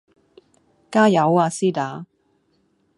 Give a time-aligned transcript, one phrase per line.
[0.89, 2.07] 加油呀絲打